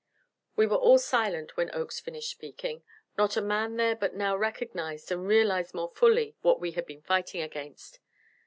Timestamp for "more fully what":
5.75-6.59